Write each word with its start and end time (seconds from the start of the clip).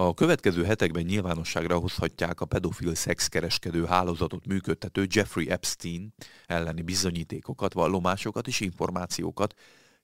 A 0.00 0.14
következő 0.14 0.64
hetekben 0.64 1.02
nyilvánosságra 1.02 1.78
hozhatják 1.78 2.40
a 2.40 2.44
pedofil 2.44 2.94
szexkereskedő 2.94 3.84
hálózatot 3.84 4.46
működtető 4.46 5.06
Jeffrey 5.10 5.50
Epstein 5.50 6.14
elleni 6.46 6.82
bizonyítékokat, 6.82 7.72
vallomásokat 7.72 8.46
és 8.46 8.60
információkat, 8.60 9.54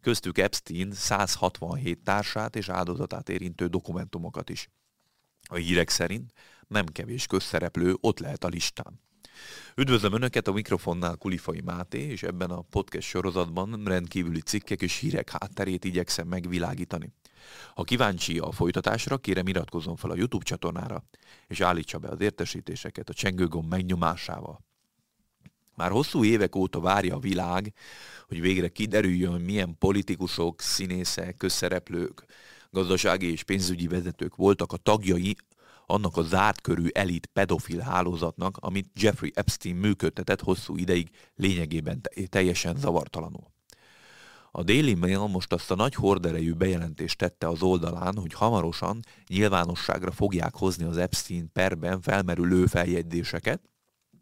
köztük 0.01 0.39
Epstein 0.39 0.93
167 0.93 1.99
társát 2.05 2.57
és 2.57 2.69
áldozatát 2.69 3.29
érintő 3.29 3.67
dokumentumokat 3.67 4.51
is. 4.51 4.71
A 5.43 5.55
hírek 5.55 5.89
szerint 5.89 6.33
nem 6.67 6.87
kevés 6.87 7.27
közszereplő 7.27 7.97
ott 8.01 8.19
lehet 8.19 8.45
a 8.45 8.49
listán. 8.49 9.01
Üdvözlöm 9.75 10.13
Önöket 10.13 10.49
a 10.49 10.53
mikrofonnál 10.53 11.17
Kulifai 11.17 11.61
Máté, 11.61 11.99
és 11.99 12.23
ebben 12.23 12.51
a 12.51 12.61
podcast 12.61 13.09
sorozatban 13.09 13.83
rendkívüli 13.85 14.41
cikkek 14.41 14.83
és 14.83 14.97
hírek 14.97 15.31
hátterét 15.31 15.85
igyekszem 15.85 16.29
megvilágítani. 16.29 17.13
Ha 17.75 17.83
kíváncsi 17.83 18.39
a 18.39 18.53
folytatásra, 18.53 19.19
kérem 19.19 19.49
iratkozzon 19.49 19.97
fel 19.97 20.11
a 20.11 20.17
YouTube 20.17 20.45
csatornára, 20.45 21.05
és 21.47 21.61
állítsa 21.61 21.99
be 21.99 22.09
az 22.09 22.21
értesítéseket 22.21 23.09
a 23.09 23.15
csengőgomb 23.15 23.71
megnyomásával. 23.71 24.65
Már 25.75 25.91
hosszú 25.91 26.25
évek 26.25 26.57
óta 26.57 26.81
várja 26.81 27.15
a 27.15 27.19
világ, 27.19 27.73
hogy 28.29 28.41
végre 28.41 28.69
kiderüljön, 28.69 29.41
milyen 29.41 29.79
politikusok, 29.79 30.61
színészek, 30.61 31.37
közszereplők, 31.37 32.25
gazdasági 32.71 33.31
és 33.31 33.43
pénzügyi 33.43 33.87
vezetők 33.87 34.37
voltak 34.37 34.73
a 34.73 34.77
tagjai 34.77 35.37
annak 35.87 36.17
a 36.17 36.23
zárt 36.23 36.61
körű 36.61 36.87
elit 36.93 37.27
pedofil 37.27 37.81
hálózatnak, 37.81 38.57
amit 38.57 38.91
Jeffrey 38.95 39.33
Epstein 39.35 39.77
működtetett 39.77 40.41
hosszú 40.41 40.77
ideig 40.77 41.11
lényegében 41.35 42.01
teljesen 42.29 42.77
zavartalanul. 42.77 43.55
A 44.51 44.63
Daily 44.63 44.95
Mail 44.95 45.27
most 45.27 45.53
azt 45.53 45.71
a 45.71 45.75
nagy 45.75 45.95
horderejű 45.95 46.53
bejelentést 46.53 47.19
tette 47.19 47.49
az 47.49 47.63
oldalán, 47.63 48.17
hogy 48.17 48.33
hamarosan 48.33 49.01
nyilvánosságra 49.29 50.11
fogják 50.11 50.55
hozni 50.55 50.85
az 50.85 50.97
Epstein 50.97 51.53
perben 51.53 52.01
felmerülő 52.01 52.67
feljegyzéseket, 52.67 53.61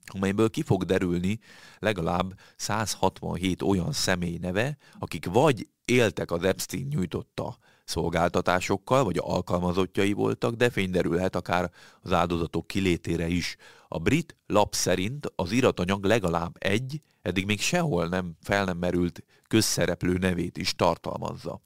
amelyből 0.05 0.50
ki 0.50 0.62
fog 0.62 0.84
derülni 0.84 1.38
legalább 1.78 2.38
167 2.56 3.62
olyan 3.62 3.92
személy 3.92 4.38
neve, 4.38 4.77
akik 4.98 5.27
vagy 5.27 5.69
éltek 5.84 6.31
az 6.31 6.44
Epstein 6.44 6.86
nyújtotta 6.86 7.58
szolgáltatásokkal, 7.84 9.04
vagy 9.04 9.18
alkalmazottjai 9.20 10.12
voltak, 10.12 10.54
de 10.54 10.70
fényderülhet 10.70 11.36
akár 11.36 11.70
az 12.00 12.12
áldozatok 12.12 12.66
kilétére 12.66 13.26
is. 13.26 13.56
A 13.88 13.98
brit 13.98 14.36
lap 14.46 14.74
szerint 14.74 15.32
az 15.36 15.52
iratanyag 15.52 16.04
legalább 16.04 16.56
egy, 16.58 17.00
eddig 17.22 17.46
még 17.46 17.60
sehol 17.60 18.06
nem 18.08 18.36
fel 18.42 18.64
nem 18.64 18.78
merült 18.78 19.24
közszereplő 19.48 20.12
nevét 20.12 20.56
is 20.56 20.74
tartalmazza. 20.74 21.60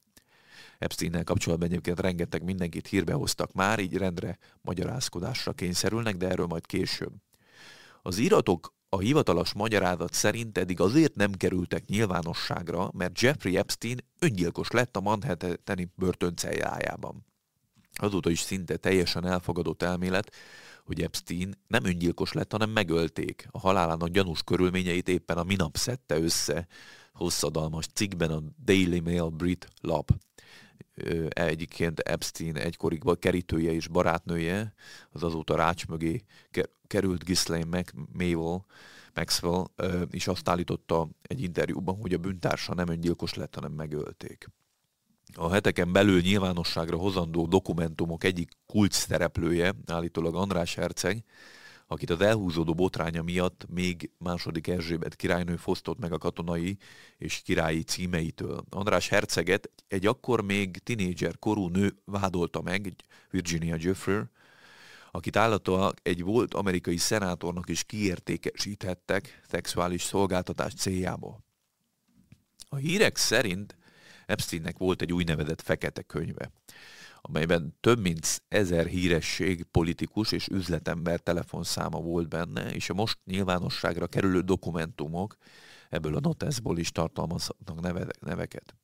Epsteinnel 0.78 1.24
kapcsolatban 1.24 1.68
egyébként 1.68 2.00
rengeteg 2.00 2.42
mindenkit 2.42 2.86
hírbe 2.86 3.12
hoztak 3.12 3.52
már, 3.52 3.78
így 3.78 3.96
rendre 3.96 4.38
magyarázkodásra 4.60 5.52
kényszerülnek, 5.52 6.16
de 6.16 6.28
erről 6.28 6.46
majd 6.46 6.66
később. 6.66 7.12
Az 8.02 8.18
iratok 8.18 8.74
a 8.88 8.98
hivatalos 8.98 9.52
magyarázat 9.52 10.12
szerint 10.12 10.58
eddig 10.58 10.80
azért 10.80 11.14
nem 11.14 11.32
kerültek 11.32 11.86
nyilvánosságra, 11.86 12.90
mert 12.92 13.20
Jeffrey 13.20 13.56
Epstein 13.56 13.98
öngyilkos 14.18 14.70
lett 14.70 14.96
a 14.96 15.00
Manhattani 15.00 15.92
börtön 15.94 16.36
cellájában. 16.36 17.26
Azóta 17.94 18.30
is 18.30 18.40
szinte 18.40 18.76
teljesen 18.76 19.26
elfogadott 19.26 19.82
elmélet, 19.82 20.32
hogy 20.84 21.02
Epstein 21.02 21.54
nem 21.66 21.84
öngyilkos 21.84 22.32
lett, 22.32 22.52
hanem 22.52 22.70
megölték. 22.70 23.48
A 23.50 23.58
halálának 23.58 24.08
gyanús 24.08 24.42
körülményeit 24.42 25.08
éppen 25.08 25.38
a 25.38 25.42
minap 25.42 25.76
szedte 25.76 26.18
össze 26.18 26.66
hosszadalmas 27.12 27.86
cikkben 27.94 28.30
a 28.30 28.42
Daily 28.64 29.00
Mail 29.00 29.28
Brit 29.28 29.68
lap 29.80 30.10
egyébként 31.28 32.00
Epstein 32.00 32.56
egykori 32.56 33.00
kerítője 33.18 33.72
és 33.72 33.88
barátnője, 33.88 34.74
az 35.10 35.22
azóta 35.22 35.56
rács 35.56 35.86
mögé 35.86 36.22
került 36.86 37.24
Ghislaine 37.24 37.84
Maywell, 38.12 38.64
Maxwell, 39.14 39.64
és 40.10 40.26
azt 40.26 40.48
állította 40.48 41.08
egy 41.22 41.42
interjúban, 41.42 41.96
hogy 42.00 42.14
a 42.14 42.18
bűntársa 42.18 42.74
nem 42.74 42.88
öngyilkos 42.88 43.34
lett, 43.34 43.54
hanem 43.54 43.72
megölték. 43.72 44.48
A 45.34 45.52
heteken 45.52 45.92
belül 45.92 46.20
nyilvánosságra 46.20 46.96
hozandó 46.96 47.46
dokumentumok 47.46 48.24
egyik 48.24 48.50
kulcs 48.66 48.94
szereplője, 48.94 49.74
állítólag 49.86 50.34
András 50.34 50.74
Herceg, 50.74 51.24
akit 51.90 52.10
az 52.10 52.20
elhúzódó 52.20 52.74
botránya 52.74 53.22
miatt 53.22 53.66
még 53.68 54.10
második 54.18 54.66
Erzsébet 54.66 55.16
királynő 55.16 55.56
fosztott 55.56 55.98
meg 55.98 56.12
a 56.12 56.18
katonai 56.18 56.76
és 57.18 57.42
királyi 57.44 57.82
címeitől. 57.82 58.64
András 58.70 59.08
Herceget 59.08 59.70
egy 59.88 60.06
akkor 60.06 60.44
még 60.44 60.78
tinédzser 60.78 61.38
korú 61.38 61.68
nő 61.68 61.96
vádolta 62.04 62.62
meg, 62.62 62.94
Virginia 63.30 63.76
Jeffrey, 63.78 64.22
akit 65.10 65.36
állata 65.36 65.92
egy 66.02 66.22
volt 66.22 66.54
amerikai 66.54 66.96
szenátornak 66.96 67.68
is 67.68 67.84
kiértékesíthettek 67.84 69.40
szexuális 69.48 70.02
szolgáltatás 70.02 70.74
céljából. 70.74 71.44
A 72.68 72.76
hírek 72.76 73.16
szerint 73.16 73.76
Epsteinnek 74.26 74.78
volt 74.78 75.02
egy 75.02 75.12
úgynevezett 75.12 75.62
fekete 75.62 76.02
könyve 76.02 76.50
amelyben 77.28 77.76
több 77.80 78.00
mint 78.00 78.42
ezer 78.48 78.86
híresség, 78.86 79.62
politikus 79.62 80.32
és 80.32 80.46
üzletember 80.46 81.20
telefonszáma 81.20 82.00
volt 82.00 82.28
benne, 82.28 82.72
és 82.72 82.90
a 82.90 82.94
most 82.94 83.18
nyilvánosságra 83.24 84.06
kerülő 84.06 84.40
dokumentumok 84.40 85.36
ebből 85.88 86.16
a 86.16 86.20
noteszból 86.20 86.78
is 86.78 86.90
tartalmazhatnak 86.90 87.80
neve, 87.80 88.06
neveket. 88.20 88.74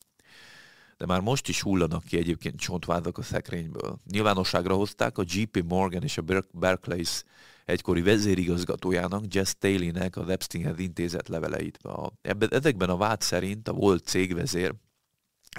De 0.97 1.07
már 1.07 1.21
most 1.21 1.49
is 1.49 1.63
hullanak 1.63 2.05
ki 2.05 2.17
egyébként 2.17 2.61
csontvázak 2.61 3.19
a 3.19 3.23
szekrényből. 3.23 3.99
Nyilvánosságra 4.11 4.75
hozták 4.75 5.19
a 5.19 5.25
JP 5.27 5.65
Morgan 5.69 6.03
és 6.03 6.19
a 6.19 6.25
Barclays 6.53 7.23
egykori 7.65 8.03
vezérigazgatójának, 8.03 9.35
Jess 9.35 9.49
Staley-nek 9.49 10.17
az 10.17 10.29
Epsteinhez 10.29 10.79
intézett 10.79 11.29
leveleit. 11.29 11.77
A, 11.77 12.13
ebben, 12.23 12.49
ezekben 12.53 12.91
a 12.91 12.97
vád 12.97 13.21
szerint 13.21 13.69
a 13.69 13.73
volt 13.73 14.05
cégvezér 14.05 14.75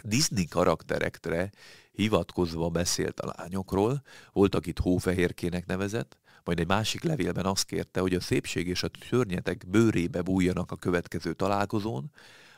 Disney 0.04 0.46
karakterekre 0.46 1.52
hivatkozva 1.96 2.70
beszélt 2.70 3.20
a 3.20 3.34
lányokról, 3.38 4.02
volt, 4.32 4.56
akit 4.56 4.80
hófehérkének 4.80 5.66
nevezett, 5.66 6.18
majd 6.44 6.60
egy 6.60 6.68
másik 6.68 7.04
levélben 7.04 7.46
azt 7.46 7.66
kérte, 7.66 8.00
hogy 8.00 8.14
a 8.14 8.20
szépség 8.20 8.68
és 8.68 8.84
a 8.84 8.88
törnyetek 9.10 9.68
bőrébe 9.68 10.22
bújjanak 10.22 10.72
a 10.72 10.76
következő 10.76 11.34
találkozón, 11.34 12.12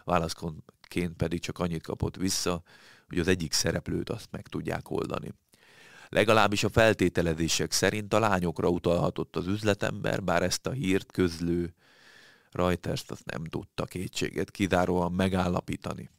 válaszként 0.03 1.13
pedig 1.17 1.39
csak 1.39 1.59
annyit 1.59 1.83
kapott 1.83 2.15
vissza, 2.15 2.61
hogy 3.07 3.19
az 3.19 3.27
egyik 3.27 3.53
szereplőt 3.53 4.09
azt 4.09 4.27
meg 4.31 4.47
tudják 4.47 4.89
oldani. 4.89 5.33
Legalábbis 6.09 6.63
a 6.63 6.69
feltételezések 6.69 7.71
szerint 7.71 8.13
a 8.13 8.19
lányokra 8.19 8.69
utalhatott 8.69 9.35
az 9.35 9.47
üzletember, 9.47 10.23
bár 10.23 10.43
ezt 10.43 10.67
a 10.67 10.71
hírt 10.71 11.11
közlő 11.11 11.73
Reuters 12.51 13.03
azt 13.07 13.25
nem 13.25 13.43
tudta 13.43 13.85
kétséget 13.85 14.51
kizáróan 14.51 15.11
megállapítani. 15.11 16.09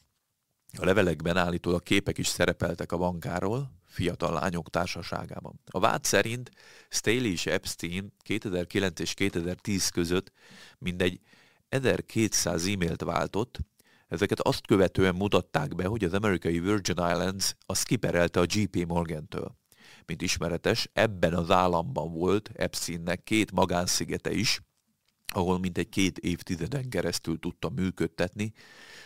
A 0.77 0.85
levelekben 0.85 1.37
állítólag 1.37 1.83
képek 1.83 2.19
is 2.19 2.27
szerepeltek 2.27 2.93
a 2.93 2.97
bankáról, 2.97 3.73
fiatal 3.87 4.33
lányok 4.33 4.71
társaságában. 4.71 5.61
A 5.67 5.81
vád 5.81 6.05
szerint 6.05 6.51
Staley 6.89 7.31
és 7.31 7.47
Epstein 7.47 8.13
2009 8.19 9.01
és 9.01 9.15
2010 9.15 9.89
között 9.89 10.33
mindegy 10.79 11.21
1200 11.69 12.67
e-mailt 12.67 13.03
váltott, 13.03 13.59
ezeket 14.09 14.41
azt 14.41 14.67
követően 14.67 15.15
mutatták 15.15 15.75
be, 15.75 15.87
hogy 15.87 16.05
az 16.05 16.13
amerikai 16.13 16.61
Virgin 16.61 16.97
Islands 16.97 17.55
azt 17.67 17.85
kiperelte 17.85 18.41
a 18.41 18.47
GP 18.47 18.87
Morgan-től. 18.87 19.57
Mint 20.07 20.23
ismeretes, 20.23 20.91
ebben 20.93 21.35
az 21.35 21.51
államban 21.51 22.13
volt 22.13 22.51
Epsteinnek 22.55 23.23
két 23.23 23.53
magánszigete 23.53 24.31
is, 24.31 24.61
ahol 25.35 25.59
mintegy 25.59 25.89
két 25.89 26.19
évtizeden 26.19 26.89
keresztül 26.89 27.39
tudta 27.39 27.69
működtetni 27.69 28.53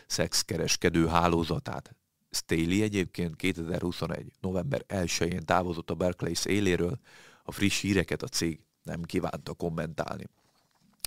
szexkereskedő 0.07 1.07
hálózatát. 1.07 1.95
Staley 2.31 2.83
egyébként 2.83 3.37
2021. 3.37 4.27
november 4.41 4.85
1-én 4.89 5.45
távozott 5.45 5.91
a 5.91 5.95
Barclays 5.95 6.45
éléről, 6.45 6.99
a 7.43 7.53
friss 7.53 7.81
híreket 7.81 8.23
a 8.23 8.27
cég 8.27 8.61
nem 8.83 9.03
kívánta 9.03 9.53
kommentálni. 9.53 10.25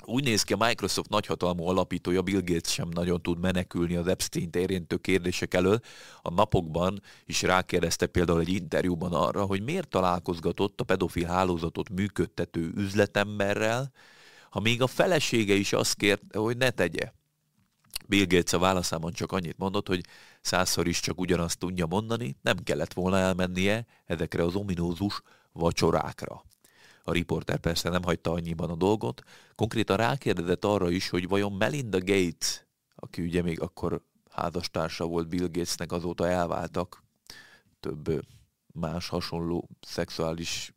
Úgy 0.03 0.23
néz 0.23 0.43
ki, 0.43 0.53
a 0.53 0.65
Microsoft 0.65 1.09
nagyhatalmú 1.09 1.67
alapítója 1.67 2.21
Bill 2.21 2.41
Gates 2.43 2.73
sem 2.73 2.87
nagyon 2.89 3.21
tud 3.21 3.39
menekülni 3.39 3.95
az 3.95 4.07
Epstein-t 4.07 4.55
érintő 4.55 4.97
kérdések 4.97 5.53
elől. 5.53 5.79
A 6.21 6.33
napokban 6.33 7.01
is 7.25 7.41
rákérdezte 7.41 8.05
például 8.05 8.39
egy 8.39 8.49
interjúban 8.49 9.13
arra, 9.13 9.45
hogy 9.45 9.63
miért 9.63 9.87
találkozgatott 9.87 10.81
a 10.81 10.83
pedofil 10.83 11.27
hálózatot 11.27 11.89
működtető 11.89 12.71
üzletemberrel, 12.75 13.91
ha 14.55 14.61
még 14.61 14.81
a 14.81 14.87
felesége 14.87 15.53
is 15.53 15.73
azt 15.73 15.95
kérte, 15.95 16.37
hogy 16.37 16.57
ne 16.57 16.69
tegye. 16.69 17.11
Bill 18.07 18.25
Gates 18.25 18.53
a 18.53 18.59
válaszában 18.59 19.11
csak 19.11 19.31
annyit 19.31 19.57
mondott, 19.57 19.87
hogy 19.87 20.05
százszor 20.41 20.87
is 20.87 20.99
csak 20.99 21.19
ugyanazt 21.19 21.59
tudja 21.59 21.85
mondani, 21.85 22.37
nem 22.41 22.57
kellett 22.57 22.93
volna 22.93 23.17
elmennie 23.17 23.85
ezekre 24.05 24.43
az 24.43 24.55
ominózus 24.55 25.21
vacsorákra. 25.51 26.43
A 27.03 27.11
riporter 27.11 27.57
persze 27.57 27.89
nem 27.89 28.03
hagyta 28.03 28.31
annyiban 28.31 28.69
a 28.69 28.75
dolgot, 28.75 29.21
konkrétan 29.55 29.97
rákérdezett 29.97 30.65
arra 30.65 30.89
is, 30.89 31.09
hogy 31.09 31.27
vajon 31.27 31.51
Melinda 31.51 31.99
Gates, 31.99 32.65
aki 32.95 33.21
ugye 33.21 33.41
még 33.41 33.61
akkor 33.61 34.01
házastársa 34.29 35.05
volt 35.05 35.27
Bill 35.27 35.47
Gatesnek, 35.47 35.91
azóta 35.91 36.27
elváltak 36.27 37.03
több 37.79 38.25
más 38.73 39.07
hasonló 39.07 39.69
szexuális 39.81 40.74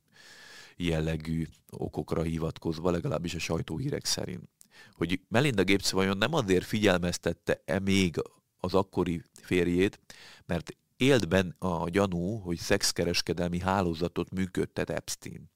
jellegű 0.79 1.47
okokra 1.71 2.23
hivatkozva, 2.23 2.91
legalábbis 2.91 3.35
a 3.35 3.39
sajtóhírek 3.39 4.05
szerint. 4.05 4.49
Hogy 4.93 5.21
Melinda 5.29 5.65
Gates 5.65 5.91
vajon 5.91 6.17
nem 6.17 6.35
azért 6.35 6.65
figyelmeztette-e 6.65 7.79
még 7.79 8.17
az 8.61 8.75
akkori 8.75 9.23
férjét, 9.43 10.01
mert 10.47 10.77
élt 10.97 11.29
benne 11.29 11.55
a 11.59 11.89
gyanú, 11.89 12.37
hogy 12.37 12.57
szexkereskedelmi 12.57 13.59
hálózatot 13.59 14.31
működtet 14.31 14.91
Epstein. 14.91 15.51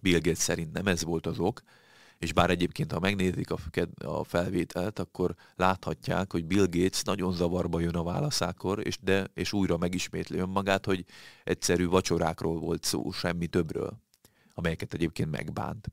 Bill 0.00 0.18
Gates 0.20 0.38
szerint 0.38 0.72
nem 0.72 0.86
ez 0.86 1.04
volt 1.04 1.26
az 1.26 1.38
ok, 1.38 1.62
és 2.18 2.32
bár 2.32 2.50
egyébként, 2.50 2.92
ha 2.92 2.98
megnézik 2.98 3.50
a, 3.50 3.58
a 4.04 4.24
felvételt, 4.24 4.98
akkor 4.98 5.34
láthatják, 5.56 6.32
hogy 6.32 6.44
Bill 6.46 6.66
Gates 6.70 7.02
nagyon 7.02 7.32
zavarba 7.32 7.80
jön 7.80 7.94
a 7.94 8.02
válaszákor, 8.02 8.86
és, 8.86 8.98
de, 9.00 9.30
és 9.34 9.52
újra 9.52 9.76
megismétli 9.76 10.38
önmagát, 10.38 10.86
hogy 10.86 11.04
egyszerű 11.44 11.86
vacsorákról 11.86 12.58
volt 12.58 12.84
szó, 12.84 13.10
semmi 13.10 13.46
többről, 13.46 14.00
amelyeket 14.60 14.94
egyébként 14.94 15.30
megbánt. 15.30 15.92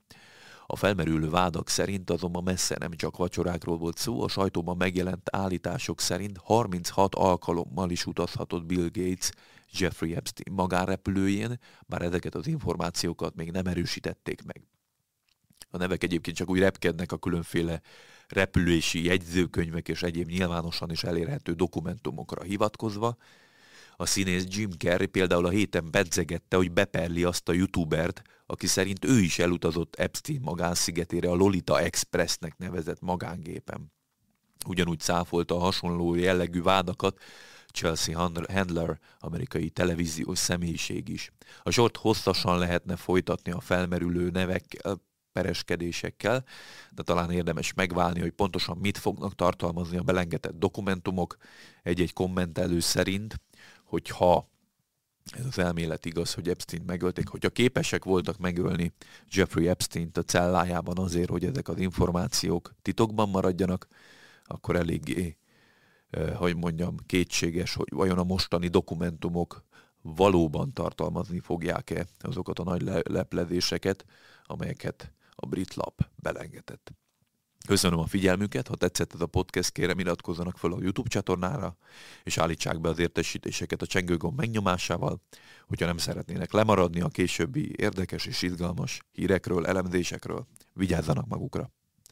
A 0.66 0.76
felmerülő 0.76 1.30
vádak 1.30 1.68
szerint 1.68 2.10
azonban 2.10 2.42
messze 2.42 2.76
nem 2.78 2.92
csak 2.92 3.16
vacsorákról 3.16 3.78
volt 3.78 3.98
szó, 3.98 4.22
a 4.22 4.28
sajtóban 4.28 4.76
megjelent 4.76 5.36
állítások 5.36 6.00
szerint 6.00 6.38
36 6.38 7.14
alkalommal 7.14 7.90
is 7.90 8.06
utazhatott 8.06 8.64
Bill 8.64 8.88
Gates 8.92 9.30
Jeffrey 9.72 10.14
Epstein 10.14 10.56
magánrepülőjén, 10.56 11.58
bár 11.86 12.02
ezeket 12.02 12.34
az 12.34 12.46
információkat 12.46 13.34
még 13.34 13.50
nem 13.50 13.66
erősítették 13.66 14.42
meg. 14.44 14.62
A 15.70 15.76
nevek 15.76 16.02
egyébként 16.02 16.36
csak 16.36 16.50
úgy 16.50 16.58
repkednek 16.58 17.12
a 17.12 17.18
különféle 17.18 17.80
repülési 18.26 19.04
jegyzőkönyvek 19.04 19.88
és 19.88 20.02
egyéb 20.02 20.28
nyilvánosan 20.28 20.90
is 20.90 21.04
elérhető 21.04 21.52
dokumentumokra 21.52 22.42
hivatkozva. 22.42 23.16
A 24.00 24.06
színész 24.06 24.44
Jim 24.48 24.70
Carrey 24.70 25.06
például 25.06 25.46
a 25.46 25.50
héten 25.50 25.90
bedzegette, 25.90 26.56
hogy 26.56 26.72
beperli 26.72 27.24
azt 27.24 27.48
a 27.48 27.52
youtubert, 27.52 28.22
aki 28.46 28.66
szerint 28.66 29.04
ő 29.04 29.18
is 29.18 29.38
elutazott 29.38 29.94
Epstein 29.94 30.40
magánszigetére 30.40 31.30
a 31.30 31.34
Lolita 31.34 31.80
Expressnek 31.80 32.56
nevezett 32.56 33.00
magángépen. 33.00 33.92
Ugyanúgy 34.66 35.00
száfolta 35.00 35.54
a 35.54 35.58
hasonló 35.58 36.14
jellegű 36.14 36.62
vádakat 36.62 37.20
Chelsea 37.66 38.18
Handler, 38.48 38.98
amerikai 39.18 39.70
televíziós 39.70 40.38
személyiség 40.38 41.08
is. 41.08 41.32
A 41.62 41.70
sort 41.70 41.96
hosszasan 41.96 42.58
lehetne 42.58 42.96
folytatni 42.96 43.52
a 43.52 43.60
felmerülő 43.60 44.30
nevekkel, 44.30 45.02
pereskedésekkel, 45.32 46.44
de 46.90 47.02
talán 47.02 47.30
érdemes 47.30 47.74
megválni, 47.74 48.20
hogy 48.20 48.30
pontosan 48.30 48.76
mit 48.76 48.98
fognak 48.98 49.34
tartalmazni 49.34 49.96
a 49.96 50.02
belengetett 50.02 50.58
dokumentumok. 50.58 51.36
Egy-egy 51.82 52.12
kommentelő 52.12 52.80
szerint, 52.80 53.40
hogyha 53.88 54.48
ez 55.38 55.46
az 55.46 55.58
elmélet 55.58 56.06
igaz, 56.06 56.34
hogy 56.34 56.48
Epstein 56.48 56.82
megölték, 56.86 57.28
hogyha 57.28 57.50
képesek 57.50 58.04
voltak 58.04 58.38
megölni 58.38 58.92
Jeffrey 59.30 59.68
Epstein-t 59.68 60.16
a 60.16 60.22
cellájában 60.22 60.98
azért, 60.98 61.30
hogy 61.30 61.44
ezek 61.44 61.68
az 61.68 61.78
információk 61.78 62.74
titokban 62.82 63.28
maradjanak, 63.28 63.88
akkor 64.44 64.76
eléggé, 64.76 65.36
eh, 66.10 66.36
hogy 66.36 66.56
mondjam, 66.56 66.96
kétséges, 67.06 67.74
hogy 67.74 67.88
vajon 67.90 68.18
a 68.18 68.24
mostani 68.24 68.68
dokumentumok 68.68 69.64
valóban 70.02 70.72
tartalmazni 70.72 71.40
fogják-e 71.40 72.06
azokat 72.20 72.58
a 72.58 72.64
nagy 72.64 72.82
leplezéseket, 73.02 74.04
amelyeket 74.44 75.12
a 75.34 75.46
brit 75.46 75.74
lap 75.74 76.08
belengetett. 76.16 76.92
Köszönöm 77.66 77.98
a 77.98 78.06
figyelmüket, 78.06 78.68
ha 78.68 78.76
tetszett 78.76 79.14
ez 79.14 79.20
a 79.20 79.26
podcast, 79.26 79.72
kérem 79.72 79.98
iratkozzanak 79.98 80.58
fel 80.58 80.72
a 80.72 80.78
YouTube 80.80 81.08
csatornára, 81.08 81.76
és 82.22 82.38
állítsák 82.38 82.80
be 82.80 82.88
az 82.88 82.98
értesítéseket 82.98 83.82
a 83.82 83.86
csengőgomb 83.86 84.36
megnyomásával, 84.36 85.20
hogyha 85.66 85.86
nem 85.86 85.98
szeretnének 85.98 86.52
lemaradni 86.52 87.00
a 87.00 87.08
későbbi 87.08 87.72
érdekes 87.76 88.26
és 88.26 88.42
izgalmas 88.42 89.00
hírekről, 89.12 89.66
elemzésekről. 89.66 90.46
Vigyázzanak 90.72 91.26
magukra! 91.26 91.72